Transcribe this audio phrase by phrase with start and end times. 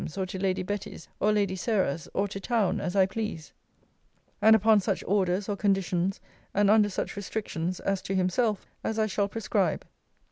[0.03, 3.53] 's, or to Lady Betty's or Lady Sarah's, or to town, as I please;
[4.41, 6.19] and upon such orders, or conditions,
[6.55, 9.85] and under such restrictions, as to himself, as I shall prescribe.'